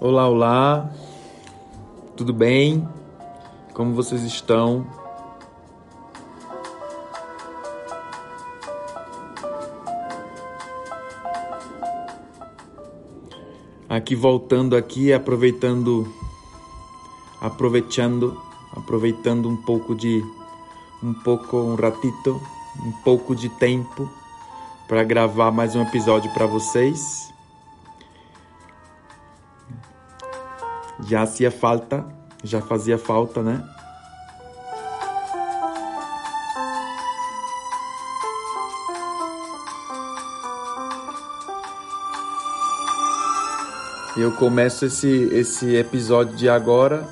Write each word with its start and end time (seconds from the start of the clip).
Olá, 0.00 0.28
olá. 0.28 0.90
Tudo 2.16 2.32
bem? 2.32 2.86
Como 3.72 3.94
vocês 3.94 4.22
estão? 4.22 4.84
Aqui 13.88 14.16
voltando 14.16 14.76
aqui, 14.76 15.12
aproveitando 15.12 16.12
aproveitando 17.40 18.36
aproveitando 18.72 19.48
um 19.48 19.56
pouco 19.56 19.94
de 19.94 20.24
um 21.02 21.14
pouco 21.14 21.56
um 21.56 21.76
ratito, 21.76 22.40
um 22.84 22.92
pouco 23.04 23.34
de 23.34 23.48
tempo 23.48 24.10
para 24.88 25.04
gravar 25.04 25.52
mais 25.52 25.76
um 25.76 25.82
episódio 25.82 26.32
para 26.32 26.46
vocês. 26.46 27.33
Já 31.06 31.22
hacía 31.22 31.50
falta, 31.50 32.04
já 32.42 32.62
fazia 32.62 32.96
falta, 32.96 33.42
né? 33.42 33.62
Eu 44.16 44.32
começo 44.36 44.86
esse, 44.86 45.08
esse 45.32 45.74
episódio 45.74 46.36
de 46.36 46.48
agora 46.48 47.06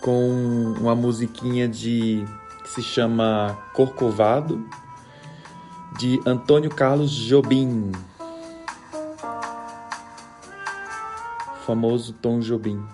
com 0.00 0.74
uma 0.80 0.94
musiquinha 0.94 1.68
de 1.68 2.24
que 2.62 2.70
se 2.70 2.82
chama 2.82 3.58
Corcovado 3.74 4.64
de 5.98 6.20
Antônio 6.24 6.70
Carlos 6.70 7.10
Jobim. 7.10 7.92
famoso 11.64 12.12
Tom 12.12 12.40
Jobim. 12.40 12.86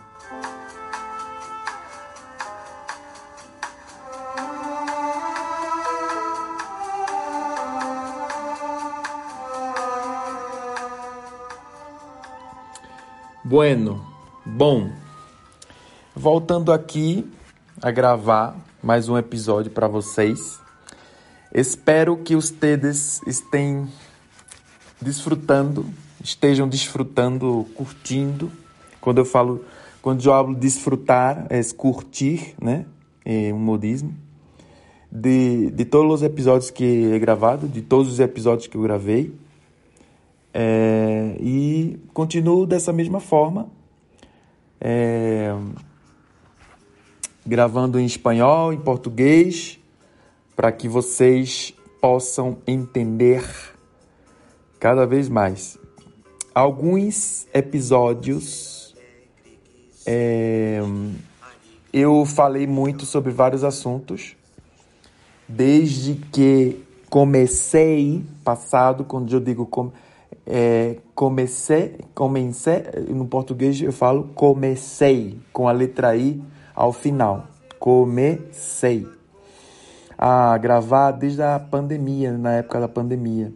Bueno, 13.50 14.00
bom, 14.46 14.92
voltando 16.14 16.72
aqui 16.72 17.28
a 17.82 17.90
gravar 17.90 18.56
mais 18.80 19.08
um 19.08 19.18
episódio 19.18 19.72
para 19.72 19.88
vocês. 19.88 20.60
Espero 21.52 22.16
que 22.18 22.36
vocês 22.36 23.20
estejam 23.26 23.88
desfrutando, 25.02 25.84
estejam 26.22 26.68
desfrutando, 26.68 27.66
curtindo 27.74 28.52
quando 29.00 29.18
eu 29.18 29.24
falo, 29.24 29.64
quando 30.00 30.24
eu 30.24 30.32
hablo 30.32 30.54
desfrutar, 30.54 31.48
é 31.50 31.60
curtir, 31.76 32.54
né? 32.62 32.86
É 33.24 33.52
um 33.52 33.58
modismo. 33.58 34.14
De, 35.10 35.72
de 35.72 35.84
todos 35.84 36.20
os 36.20 36.22
episódios 36.22 36.70
que 36.70 37.12
é 37.12 37.18
gravado, 37.18 37.66
de 37.66 37.82
todos 37.82 38.12
os 38.12 38.20
episódios 38.20 38.68
que 38.68 38.76
eu 38.76 38.82
gravei. 38.82 39.34
É, 40.54 40.89
continuo 42.12 42.66
dessa 42.66 42.92
mesma 42.92 43.20
forma, 43.20 43.68
é, 44.80 45.54
gravando 47.46 47.98
em 47.98 48.04
espanhol, 48.04 48.72
em 48.72 48.80
português, 48.80 49.78
para 50.54 50.70
que 50.72 50.88
vocês 50.88 51.74
possam 52.00 52.58
entender 52.66 53.44
cada 54.78 55.06
vez 55.06 55.28
mais. 55.28 55.78
Alguns 56.54 57.46
episódios 57.54 58.80
é, 60.06 60.80
eu 61.92 62.24
falei 62.24 62.66
muito 62.66 63.04
sobre 63.04 63.30
vários 63.30 63.64
assuntos, 63.64 64.36
desde 65.48 66.14
que 66.14 66.82
comecei, 67.08 68.24
passado, 68.44 69.04
quando 69.04 69.32
eu 69.32 69.40
digo 69.40 69.66
com, 69.66 69.92
é, 70.50 70.96
comecei, 71.14 71.98
comecei, 72.14 72.82
no 73.08 73.26
português 73.26 73.80
eu 73.80 73.92
falo 73.92 74.30
comecei, 74.34 75.38
com 75.52 75.68
a 75.68 75.72
letra 75.72 76.16
I 76.16 76.42
ao 76.74 76.92
final. 76.92 77.46
Comecei 77.78 79.06
a 80.18 80.58
gravar 80.58 81.12
desde 81.12 81.42
a 81.42 81.58
pandemia, 81.58 82.36
na 82.36 82.54
época 82.54 82.80
da 82.80 82.88
pandemia 82.88 83.52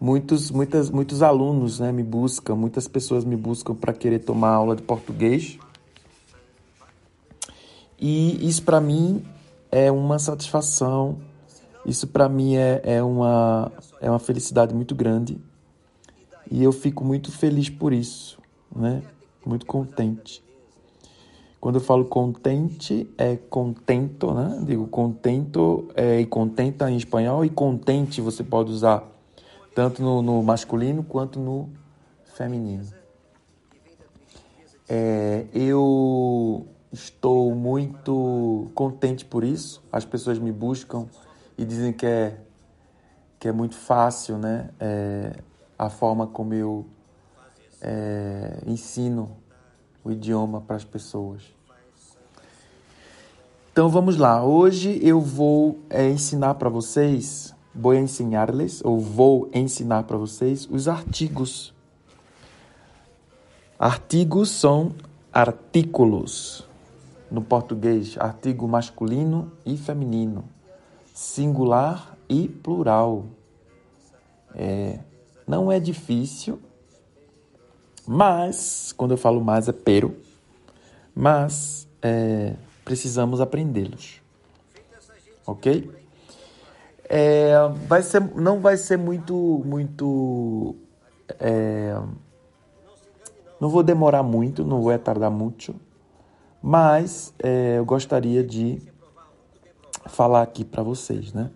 muitos, 0.00 0.50
muitas, 0.50 0.88
muitos 0.88 1.22
alunos 1.22 1.78
né, 1.78 1.92
me 1.92 2.02
buscam, 2.02 2.54
muitas 2.56 2.88
pessoas 2.88 3.24
me 3.24 3.36
buscam 3.36 3.74
para 3.74 3.92
querer 3.92 4.20
tomar 4.20 4.50
aula 4.50 4.74
de 4.74 4.82
português. 4.82 5.58
E 7.98 8.48
isso 8.48 8.62
para 8.62 8.80
mim 8.80 9.22
é 9.70 9.92
uma 9.92 10.18
satisfação, 10.18 11.18
isso 11.84 12.06
para 12.06 12.28
mim 12.28 12.56
é, 12.56 12.80
é, 12.82 13.02
uma, 13.02 13.70
é 14.00 14.08
uma 14.08 14.18
felicidade 14.18 14.74
muito 14.74 14.94
grande. 14.94 15.38
E 16.50 16.62
eu 16.62 16.72
fico 16.72 17.04
muito 17.04 17.30
feliz 17.30 17.70
por 17.70 17.92
isso, 17.92 18.38
né? 18.74 19.02
Muito 19.46 19.64
contente. 19.64 20.42
Quando 21.60 21.76
eu 21.76 21.80
falo 21.80 22.06
contente, 22.06 23.08
é 23.16 23.36
contento, 23.36 24.32
né? 24.32 24.60
Digo 24.64 24.88
contento 24.88 25.88
é, 25.94 26.20
e 26.20 26.26
contenta 26.26 26.90
em 26.90 26.96
espanhol, 26.96 27.44
e 27.44 27.50
contente 27.50 28.20
você 28.20 28.42
pode 28.42 28.72
usar 28.72 29.06
tanto 29.74 30.02
no, 30.02 30.22
no 30.22 30.42
masculino 30.42 31.04
quanto 31.04 31.38
no 31.38 31.68
feminino. 32.34 32.86
É, 34.88 35.46
eu 35.54 36.66
estou 36.92 37.54
muito 37.54 38.70
contente 38.74 39.24
por 39.24 39.44
isso. 39.44 39.80
As 39.92 40.04
pessoas 40.04 40.38
me 40.38 40.50
buscam 40.50 41.06
e 41.56 41.64
dizem 41.64 41.92
que 41.92 42.06
é, 42.06 42.38
que 43.38 43.46
é 43.46 43.52
muito 43.52 43.76
fácil, 43.76 44.36
né? 44.36 44.70
É, 44.80 45.32
a 45.80 45.88
forma 45.88 46.26
como 46.26 46.54
eu 46.54 46.86
é, 47.80 48.62
ensino 48.66 49.36
o 50.04 50.10
idioma 50.10 50.60
para 50.60 50.76
as 50.76 50.84
pessoas. 50.84 51.42
Então 53.72 53.88
vamos 53.88 54.16
lá. 54.16 54.44
Hoje 54.44 55.00
eu 55.02 55.20
vou 55.20 55.78
é, 55.88 56.08
ensinar 56.08 56.54
para 56.54 56.68
vocês 56.68 57.54
vou 57.74 57.94
ensinar-lhes, 57.94 58.82
ou 58.84 58.98
vou 58.98 59.48
ensinar 59.54 60.04
para 60.04 60.16
vocês, 60.16 60.68
os 60.70 60.88
artigos. 60.88 61.74
Artigos 63.78 64.50
são 64.50 64.92
artículos. 65.32 66.68
No 67.30 67.42
português, 67.42 68.16
artigo 68.18 68.66
masculino 68.66 69.52
e 69.64 69.76
feminino, 69.76 70.44
singular 71.14 72.16
e 72.28 72.48
plural. 72.48 73.24
É, 74.52 74.98
não 75.50 75.70
é 75.70 75.80
difícil, 75.80 76.60
mas, 78.06 78.94
quando 78.96 79.10
eu 79.10 79.18
falo 79.18 79.40
mais 79.40 79.68
é 79.68 79.72
pero, 79.72 80.16
mas 81.12 81.88
é, 82.00 82.54
precisamos 82.84 83.40
aprendê-los. 83.40 84.22
Ok? 85.44 85.90
É, 87.08 87.52
vai 87.88 88.00
ser, 88.02 88.20
não 88.36 88.60
vai 88.60 88.76
ser 88.76 88.96
muito, 88.96 89.34
muito. 89.66 90.76
É, 91.40 92.00
não 93.60 93.68
vou 93.68 93.82
demorar 93.82 94.22
muito, 94.22 94.64
não 94.64 94.80
vou 94.80 94.96
tardar 94.98 95.30
muito, 95.30 95.74
mas 96.62 97.34
é, 97.42 97.78
eu 97.78 97.84
gostaria 97.84 98.44
de 98.44 98.80
falar 100.06 100.42
aqui 100.42 100.64
para 100.64 100.84
vocês, 100.84 101.32
né? 101.32 101.50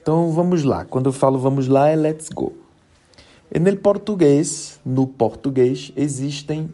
Então 0.00 0.30
vamos 0.30 0.64
lá. 0.64 0.84
Quando 0.84 1.06
eu 1.06 1.12
falo 1.12 1.38
vamos 1.38 1.68
lá 1.68 1.88
é 1.88 1.96
let's 1.96 2.28
go. 2.28 2.59
E 3.52 3.58
no 3.58 3.76
português, 3.76 4.78
no 4.84 5.06
português 5.06 5.92
existem 5.96 6.72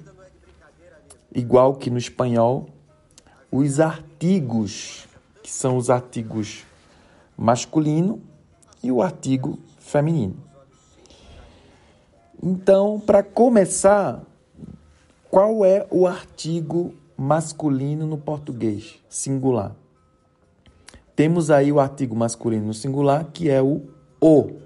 igual 1.34 1.75
que 1.75 1.90
no 1.90 1.96
espanhol 1.96 2.69
os 3.50 3.81
artigos, 3.81 5.06
que 5.43 5.50
são 5.50 5.76
os 5.76 5.88
artigos 5.88 6.64
masculino 7.37 8.20
e 8.82 8.93
o 8.93 9.00
artigo 9.00 9.58
feminino. 9.78 10.37
Então, 12.43 13.00
para 13.00 13.22
começar, 13.22 14.22
qual 15.31 15.64
é 15.64 15.87
o 15.90 16.06
artigo 16.06 16.94
masculino 17.17 18.06
no 18.06 18.19
português 18.19 18.96
singular? 19.08 19.75
Temos 21.14 21.50
aí 21.50 21.72
o 21.72 21.81
artigo 21.81 22.14
masculino 22.14 22.67
no 22.67 22.75
singular, 22.75 23.26
que 23.32 23.49
é 23.49 23.62
o 23.62 23.82
o, 24.20 24.66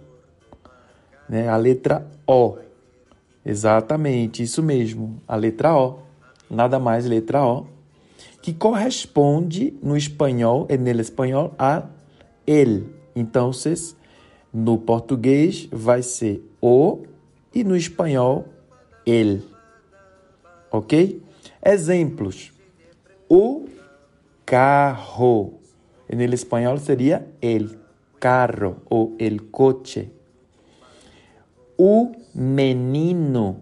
né? 1.30 1.48
A 1.48 1.56
letra 1.56 2.04
O. 2.26 2.56
Exatamente, 3.46 4.42
isso 4.42 4.62
mesmo, 4.62 5.22
a 5.26 5.36
letra 5.36 5.74
O. 5.74 6.00
Nada 6.50 6.80
mais 6.80 7.06
letra 7.06 7.46
O, 7.46 7.68
que 8.42 8.52
corresponde 8.52 9.72
no 9.80 9.96
espanhol, 9.96 10.66
é 10.68 10.76
no 10.76 10.90
espanhol, 11.00 11.54
a 11.56 11.84
ele. 12.44 12.92
Então, 13.14 13.52
no 14.52 14.78
português 14.78 15.68
vai 15.70 16.02
ser 16.02 16.44
o 16.60 17.04
e 17.54 17.62
no 17.62 17.76
espanhol 17.76 18.46
ele. 19.06 19.48
ok? 20.70 21.22
Exemplos: 21.64 22.52
o 23.28 23.66
carro. 24.44 25.54
En 26.08 26.20
el 26.20 26.34
espanhol 26.34 26.78
seria 26.78 27.24
el 27.40 27.78
carro 28.18 28.82
ou 28.88 29.14
el 29.18 29.50
coche. 29.50 30.10
O 31.82 32.12
menino. 32.34 33.56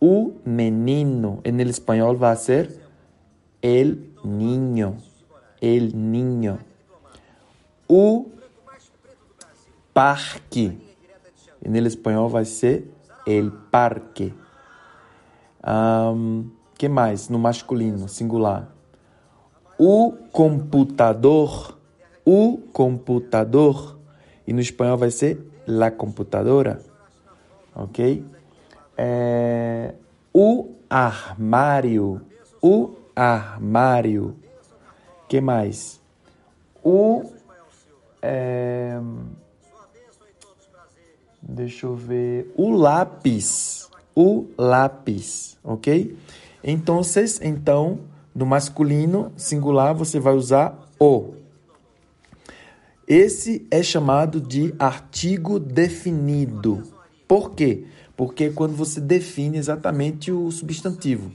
O 0.00 0.32
menino. 0.46 1.42
En 1.44 1.60
el 1.60 1.68
espanhol 1.68 2.16
vai 2.16 2.34
ser 2.34 2.80
el 3.60 4.14
niño. 4.24 4.96
El 5.60 5.92
niño. 5.94 6.58
O 7.86 8.28
parque. 9.92 10.78
En 11.62 11.76
el 11.76 11.86
espanhol 11.86 12.30
vai 12.30 12.46
ser 12.46 12.90
el 13.26 13.52
parque. 13.70 14.32
Um, 15.62 16.50
que 16.78 16.88
mais? 16.88 17.28
No 17.28 17.38
masculino, 17.38 18.08
singular. 18.08 18.72
O 19.78 20.14
computador. 20.32 21.76
O 22.24 22.62
computador. 22.72 23.98
E 24.46 24.54
no 24.54 24.60
espanhol 24.60 24.96
vai 24.96 25.10
ser 25.10 25.38
la 25.66 25.90
computadora. 25.90 26.95
Ok? 27.76 28.24
É, 28.96 29.92
o 30.32 30.70
armário. 30.88 32.22
O 32.62 32.94
armário. 33.14 34.34
que 35.28 35.40
mais? 35.40 36.00
O. 36.82 37.30
É, 38.22 38.98
deixa 41.42 41.86
eu 41.86 41.94
ver. 41.94 42.50
O 42.56 42.74
lápis. 42.74 43.90
O 44.14 44.46
lápis. 44.56 45.58
Ok? 45.62 46.16
Então, 46.64 47.02
então, 47.42 48.00
no 48.34 48.46
masculino 48.46 49.32
singular, 49.36 49.94
você 49.94 50.18
vai 50.18 50.34
usar 50.34 50.78
o. 50.98 51.34
Esse 53.06 53.66
é 53.70 53.82
chamado 53.82 54.40
de 54.40 54.74
artigo 54.78 55.60
definido. 55.60 56.95
Por 57.26 57.54
quê? 57.54 57.84
Porque 58.16 58.44
é 58.44 58.50
quando 58.50 58.74
você 58.74 59.00
define 59.00 59.58
exatamente 59.58 60.30
o 60.32 60.50
substantivo. 60.50 61.30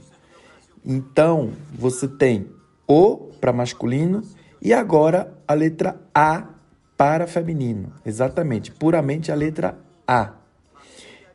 Então, 0.84 1.52
você 1.72 2.08
tem 2.08 2.48
o 2.86 3.30
para 3.40 3.52
masculino 3.52 4.22
e 4.60 4.72
agora 4.72 5.32
a 5.46 5.54
letra 5.54 6.00
A 6.14 6.48
para 6.96 7.26
feminino. 7.26 7.92
Exatamente, 8.04 8.72
puramente 8.72 9.30
a 9.30 9.34
letra 9.34 9.78
A. 10.06 10.34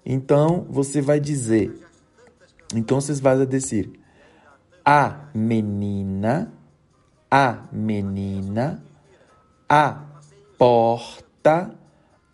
Então, 0.06 0.66
você 0.70 1.02
vai 1.02 1.20
dizer 1.20 1.88
então 2.76 3.00
vocês 3.00 3.20
vão 3.20 3.46
dizer 3.46 3.90
a 4.84 5.30
menina, 5.34 6.52
a 7.32 7.64
menina, 7.72 8.84
a 9.70 10.04
porta, 10.58 11.72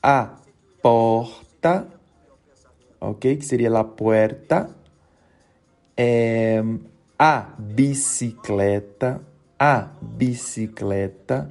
a 0.02 0.36
porta, 0.82 1.88
ok? 3.04 3.38
Que 3.38 3.46
seria 3.46 3.70
la 3.70 3.84
puerta. 3.84 4.70
É, 5.96 6.64
a 7.20 7.54
bicicleta, 7.60 9.22
a 9.60 9.90
bicicleta, 10.02 11.50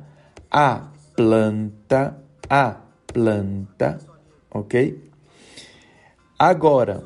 a 0.51 0.89
planta, 1.15 2.19
a 2.49 2.77
planta, 3.07 3.99
ok? 4.51 5.11
Agora, 6.39 7.05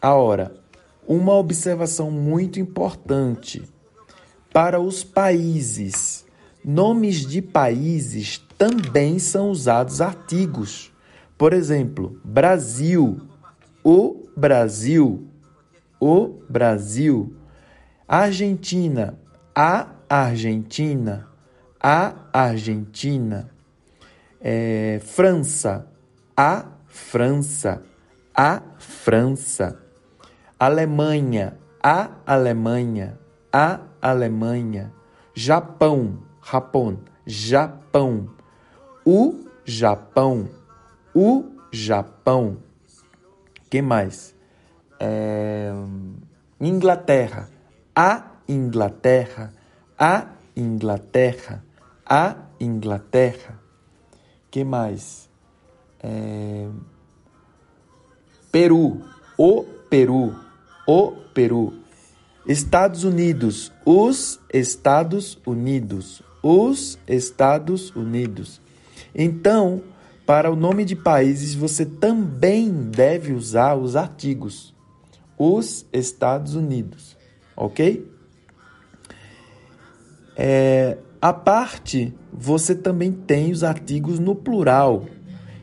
a 0.00 0.14
hora 0.14 0.60
uma 1.06 1.34
observação 1.34 2.08
muito 2.08 2.60
importante. 2.60 3.62
Para 4.52 4.80
os 4.80 5.02
países, 5.02 6.24
nomes 6.64 7.26
de 7.26 7.42
países 7.42 8.38
também 8.56 9.18
são 9.18 9.50
usados 9.50 10.00
artigos. 10.00 10.92
Por 11.36 11.52
exemplo, 11.52 12.20
Brasil, 12.22 13.20
o 13.84 14.28
Brasil, 14.36 15.28
o 16.00 16.40
Brasil. 16.48 17.34
Argentina, 18.06 19.18
a 19.54 19.88
Argentina, 20.08 21.28
a 21.80 22.14
Argentina. 22.32 23.50
É, 24.40 25.00
França, 25.04 25.86
a 26.36 26.66
França, 26.86 27.82
a 28.34 28.62
França. 28.78 29.78
Alemanha, 30.58 31.56
a 31.82 32.10
Alemanha, 32.26 33.18
a 33.52 33.80
Alemanha. 34.02 34.92
Japão, 35.34 36.18
Japão, 36.42 36.98
Japão. 37.26 38.28
O 39.04 39.40
Japão, 39.64 40.48
o 41.14 41.44
Japão. 41.70 42.69
Que 43.70 43.80
mais? 43.80 44.34
É... 44.98 45.72
Inglaterra, 46.60 47.48
a 47.94 48.32
Inglaterra, 48.48 49.52
a 49.96 50.26
Inglaterra, 50.56 51.64
a 52.04 52.36
Inglaterra. 52.60 53.58
que 54.50 54.64
mais? 54.64 55.30
É... 56.02 56.68
Peru, 58.50 59.00
o 59.38 59.62
Peru, 59.88 60.34
o 60.86 61.12
Peru. 61.32 61.72
Estados 62.46 63.04
Unidos, 63.04 63.72
os 63.84 64.40
Estados 64.52 65.38
Unidos, 65.46 66.20
os 66.42 66.98
Estados 67.06 67.94
Unidos. 67.94 68.60
Então, 69.14 69.82
para 70.30 70.48
o 70.48 70.54
nome 70.54 70.84
de 70.84 70.94
países, 70.94 71.56
você 71.56 71.84
também 71.84 72.70
deve 72.70 73.32
usar 73.32 73.74
os 73.74 73.96
artigos. 73.96 74.72
Os 75.36 75.84
Estados 75.92 76.54
Unidos, 76.54 77.16
ok? 77.56 78.08
É, 80.36 80.98
a 81.20 81.32
parte, 81.32 82.14
você 82.32 82.76
também 82.76 83.10
tem 83.10 83.50
os 83.50 83.64
artigos 83.64 84.20
no 84.20 84.36
plural. 84.36 85.04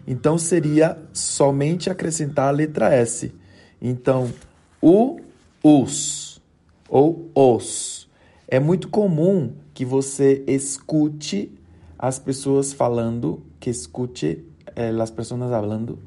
Então, 0.06 0.38
seria 0.38 1.02
somente 1.14 1.90
acrescentar 1.90 2.50
a 2.50 2.52
letra 2.52 2.94
S. 2.94 3.34
Então, 3.82 4.34
o, 4.82 5.18
os 5.64 6.42
ou 6.90 7.32
os. 7.34 8.10
É 8.50 8.60
muito 8.60 8.90
comum 8.90 9.54
que 9.74 9.86
você 9.86 10.44
escute 10.46 11.58
as 11.98 12.20
pessoas 12.20 12.74
falando, 12.74 13.42
que 13.62 13.70
escute 13.70 14.46
eh, 14.78 14.94
as 15.02 15.10
pessoas 15.10 15.50
falando 15.50 15.98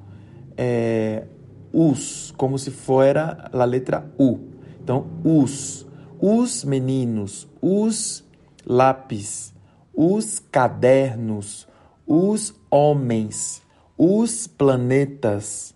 eh, 0.57 1.27
os, 1.73 2.33
como 2.37 2.57
se 2.57 2.71
fora 2.71 3.51
a 3.53 3.65
letra 3.65 4.09
U. 4.17 4.39
Então, 4.81 5.07
os, 5.25 5.87
os 6.21 6.65
meninos, 6.65 7.49
os 7.61 8.25
lápis, 8.65 9.53
os 9.93 10.39
cadernos, 10.39 11.69
os 12.07 12.55
homens, 12.71 13.61
os 13.99 14.47
planetas, 14.47 15.75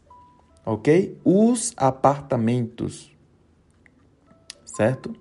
ok? 0.64 1.18
Os 1.24 1.74
apartamentos, 1.76 3.12
certo? 4.64 5.14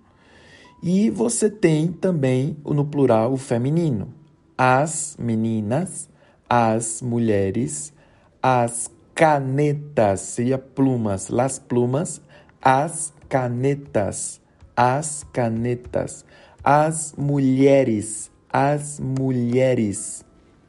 E 0.82 1.10
você 1.10 1.50
tem 1.50 1.92
também 1.92 2.58
no 2.66 2.86
plural 2.86 3.34
o 3.34 3.38
feminino, 3.38 4.14
as 4.58 5.16
meninas, 5.18 6.10
as 6.56 7.02
mulheres, 7.02 7.92
as 8.40 8.88
canetas, 9.16 10.20
seria 10.20 10.60
plumas, 10.60 11.30
las 11.30 11.58
plumas, 11.58 12.22
as 12.62 13.12
canetas, 13.28 14.40
as 14.76 15.26
canetas, 15.34 16.24
as 16.64 17.16
mulheres, 17.18 18.30
as 18.52 19.00
mulheres, 19.00 20.24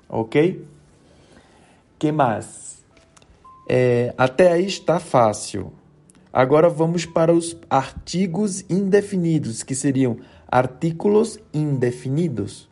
ok? 0.09 0.67
Que 1.99 2.11
mais? 2.11 2.83
É, 3.69 4.15
até 4.17 4.53
aí 4.53 4.65
está 4.65 4.99
fácil. 4.99 5.71
Agora 6.33 6.71
vamos 6.71 7.05
para 7.05 7.31
os 7.31 7.59
artigos 7.69 8.65
indefinidos, 8.71 9.63
que 9.63 9.75
seriam 9.75 10.17
artículos 10.51 11.39
indefinidos. 11.53 12.71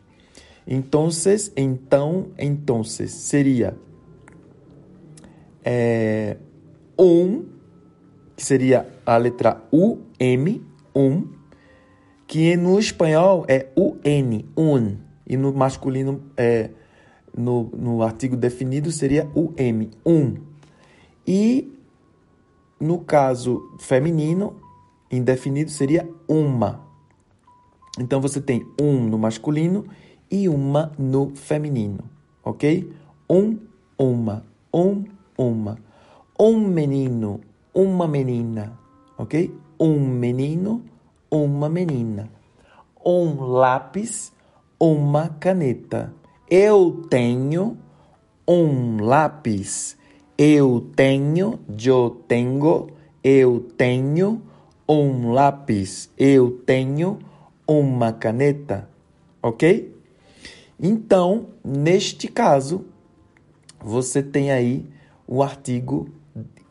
Então, 0.65 1.09
então, 1.55 2.27
então, 2.37 2.83
seria 2.83 3.75
é, 5.63 6.37
um, 6.97 7.45
que 8.35 8.43
seria 8.43 8.87
a 9.05 9.17
letra 9.17 9.61
U, 9.71 9.99
M, 10.19 10.61
um, 10.95 11.27
que 12.27 12.55
no 12.57 12.79
espanhol 12.79 13.45
é 13.47 13.67
UN, 13.75 14.45
un, 14.57 14.97
e 15.27 15.37
no 15.37 15.53
masculino, 15.53 16.21
é, 16.35 16.69
no, 17.35 17.69
no 17.75 18.03
artigo 18.03 18.35
definido, 18.35 18.91
seria 18.91 19.29
UM, 19.35 19.89
um. 20.05 20.35
E 21.25 21.73
no 22.79 22.99
caso 22.99 23.61
feminino, 23.79 24.55
indefinido 25.11 25.71
seria 25.71 26.09
uma. 26.27 26.83
Então 27.99 28.19
você 28.19 28.41
tem 28.41 28.65
um 28.81 29.07
no 29.07 29.17
masculino 29.17 29.85
e 30.33 30.49
uma 30.49 30.91
no 30.97 31.29
feminino, 31.35 32.03
ok? 32.43 32.91
Um, 33.29 33.55
uma, 33.95 34.43
um, 34.73 35.03
uma. 35.37 35.77
Um 36.39 36.57
menino, 36.57 37.39
uma 37.71 38.07
menina, 38.07 38.73
ok? 39.15 39.53
Um 39.79 39.99
menino, 39.99 40.81
uma 41.29 41.69
menina. 41.69 42.31
Um 43.05 43.43
lápis, 43.43 44.33
uma 44.79 45.29
caneta. 45.29 46.11
Eu 46.49 47.05
tenho 47.11 47.77
um 48.47 49.03
lápis. 49.03 49.95
Eu 50.35 50.89
tenho, 50.95 51.59
eu 51.69 52.09
tenho, 52.27 52.87
eu 53.23 53.59
tenho 53.77 54.41
um 54.89 55.31
lápis. 55.31 56.09
Eu 56.17 56.59
tenho 56.65 57.19
uma 57.67 58.11
caneta, 58.11 58.89
ok? 59.39 59.92
Então, 60.79 61.47
neste 61.63 62.27
caso, 62.27 62.85
você 63.79 64.23
tem 64.23 64.51
aí 64.51 64.85
o 65.27 65.43
artigo 65.43 66.09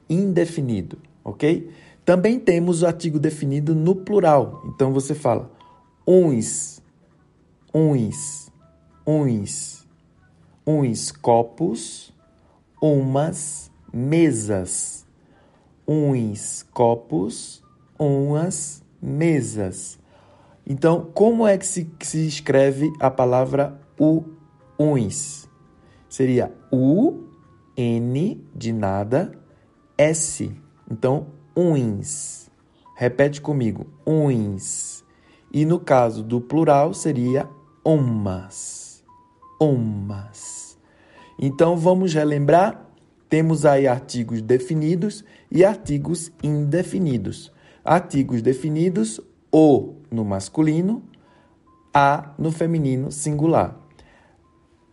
indefinido, 0.08 0.98
ok? 1.24 1.70
Também 2.04 2.38
temos 2.38 2.82
o 2.82 2.86
artigo 2.86 3.18
definido 3.18 3.74
no 3.74 3.94
plural. 3.94 4.62
Então 4.66 4.92
você 4.92 5.14
fala 5.14 5.50
uns, 6.06 6.82
uns, 7.72 8.50
uns, 9.06 9.86
uns 10.66 11.12
copos, 11.12 12.12
umas 12.80 13.70
mesas, 13.92 15.06
uns 15.86 16.64
copos, 16.72 17.62
umas 17.98 18.82
mesas. 19.00 19.98
Então, 20.66 21.10
como 21.12 21.46
é 21.46 21.58
que 21.58 21.66
se, 21.66 21.84
que 21.84 22.06
se 22.06 22.26
escreve 22.26 22.92
a 23.00 23.10
palavra 23.10 23.80
u, 23.98 24.24
uns? 24.78 25.48
Seria 26.08 26.52
U, 26.70 27.24
N 27.76 28.46
de 28.54 28.72
nada, 28.72 29.32
S. 29.96 30.54
Então, 30.90 31.28
uns. 31.56 32.50
Repete 32.96 33.40
comigo, 33.40 33.86
uns. 34.06 35.04
E 35.52 35.64
no 35.64 35.80
caso 35.80 36.22
do 36.22 36.40
plural 36.40 36.92
seria 36.94 37.48
umas. 37.84 39.02
Umas. 39.60 40.78
Então, 41.38 41.76
vamos 41.76 42.12
relembrar. 42.12 42.88
Temos 43.28 43.64
aí 43.64 43.86
artigos 43.86 44.42
definidos 44.42 45.24
e 45.50 45.64
artigos 45.64 46.30
indefinidos. 46.42 47.50
Artigos 47.82 48.42
definidos, 48.42 49.20
o 49.50 49.94
no 50.10 50.24
masculino, 50.24 51.02
a 51.94 52.34
no 52.38 52.52
feminino 52.52 53.10
singular. 53.10 53.81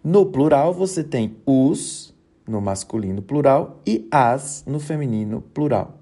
No 0.03 0.27
plural, 0.27 0.73
você 0.73 1.03
tem 1.03 1.35
os 1.45 2.13
no 2.47 2.61
masculino 2.61 3.21
plural 3.21 3.81
e 3.85 4.07
as 4.09 4.63
no 4.65 4.79
feminino 4.79 5.41
plural. 5.53 5.99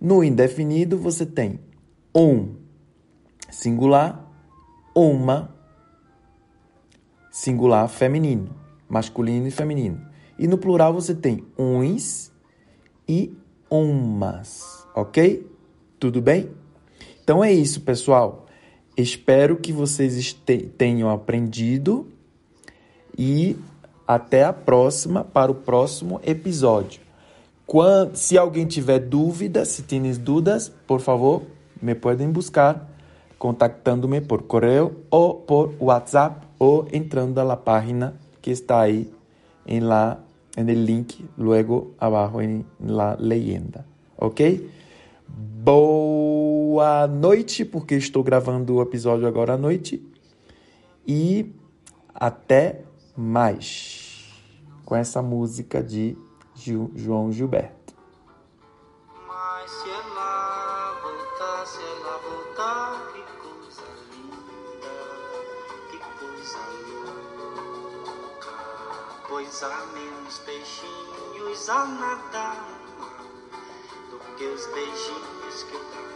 No 0.00 0.22
indefinido, 0.22 0.98
você 0.98 1.24
tem 1.24 1.58
um 2.14 2.54
singular, 3.50 4.30
uma 4.94 5.54
singular 7.30 7.88
feminino, 7.88 8.54
masculino 8.88 9.46
e 9.46 9.50
feminino. 9.50 10.06
E 10.38 10.46
no 10.46 10.58
plural, 10.58 10.92
você 10.92 11.14
tem 11.14 11.42
uns 11.58 12.30
e 13.08 13.34
umas, 13.70 14.86
ok? 14.94 15.50
Tudo 15.98 16.20
bem? 16.20 16.50
Então 17.24 17.42
é 17.42 17.50
isso, 17.50 17.80
pessoal. 17.80 18.46
Espero 18.96 19.56
que 19.56 19.72
vocês 19.72 20.32
tenham 20.76 21.08
aprendido 21.08 22.06
e 23.16 23.56
até 24.06 24.44
a 24.44 24.52
próxima 24.52 25.24
para 25.24 25.50
o 25.50 25.54
próximo 25.54 26.20
episódio. 26.24 27.00
Quando, 27.66 28.14
se 28.14 28.38
alguém 28.38 28.66
tiver 28.66 29.00
dúvidas, 29.00 29.68
se 29.68 29.82
tienes 29.82 30.18
dúvidas, 30.18 30.72
por 30.86 31.00
favor, 31.00 31.42
me 31.82 31.94
podem 31.94 32.30
buscar 32.30 32.88
contactando-me 33.38 34.20
por 34.20 34.42
correio 34.42 34.96
ou 35.10 35.34
por 35.34 35.74
WhatsApp 35.80 36.46
ou 36.58 36.86
entrando 36.92 37.42
na 37.44 37.56
página 37.56 38.14
que 38.40 38.50
está 38.50 38.80
aí 38.80 39.10
em 39.66 39.80
la 39.80 40.18
en 40.56 40.86
link 40.86 41.22
luego 41.36 41.94
abajo 41.98 42.40
en 42.40 42.64
la 42.80 43.14
leyenda, 43.20 43.84
ok? 44.16 44.70
Boa 45.28 47.06
noite, 47.06 47.64
porque 47.64 47.96
estou 47.96 48.22
gravando 48.22 48.76
o 48.76 48.82
episódio 48.82 49.26
agora 49.26 49.54
à 49.54 49.58
noite 49.58 50.02
e 51.06 51.52
até 52.14 52.80
mais 53.16 54.30
com 54.84 54.94
essa 54.94 55.22
música 55.22 55.82
de 55.82 56.16
Gil, 56.54 56.92
João 56.94 57.32
Gilberto. 57.32 57.94
Mas 59.26 59.70
se 59.70 59.90
ela 59.90 61.00
voltar, 61.02 61.66
se 61.66 61.82
ela 61.82 62.18
voltar, 62.18 63.12
que 63.12 63.22
coisa 63.42 63.82
linda, 64.12 64.88
que 65.90 65.98
coisa 65.98 66.58
louca. 68.04 68.52
Pois 69.28 69.62
há 69.62 69.86
menos 69.86 70.38
peixinhos 70.40 71.68
a 71.68 71.86
nadar 71.86 72.68
do 74.10 74.18
que 74.36 74.44
os 74.44 74.66
beijinhos 74.66 75.62
que 75.64 75.74
eu 75.74 75.84
darei 75.90 76.15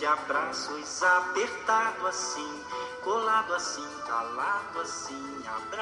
de 0.00 0.06
abraços, 0.06 1.02
apertado 1.02 2.06
assim, 2.06 2.64
colado 3.02 3.52
assim, 3.52 3.86
calado 4.06 4.80
assim, 4.80 5.42
abraço. 5.46 5.80